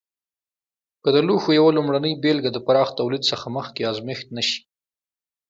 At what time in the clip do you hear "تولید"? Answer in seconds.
2.99-3.23